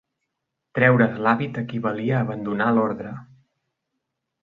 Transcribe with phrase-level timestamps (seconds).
[0.79, 3.17] Treure's l'hàbit equivalia a abandonar l'ordre.